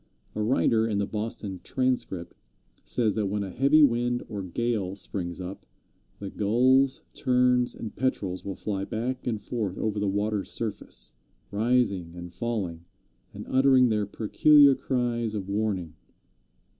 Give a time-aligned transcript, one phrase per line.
[0.33, 2.33] A writer in the Boston Transcript
[2.83, 5.67] says that when a heavy wind or gale springs up,
[6.17, 11.13] the Gulls, Terns and Petrels will fly back and forth over the water's surface,
[11.51, 12.83] rising and falling,
[13.31, 15.93] and uttering their peculiar cries of warning.